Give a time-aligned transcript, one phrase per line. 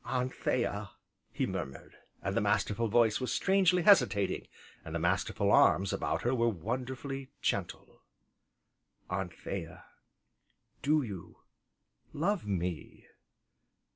[0.03, 0.89] "Anthea!"
[1.31, 1.93] he murmured,
[2.23, 4.47] and the masterful voice was strangely hesitating,
[4.83, 8.01] and the masterful arms about her were wonderfully gentle,
[9.11, 9.85] "Anthea
[10.81, 11.37] do you
[12.13, 13.05] love me?"